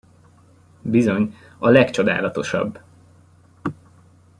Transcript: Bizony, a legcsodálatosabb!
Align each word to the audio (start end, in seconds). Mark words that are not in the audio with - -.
Bizony, 0.81 1.35
a 1.59 1.69
legcsodálatosabb! 1.69 2.79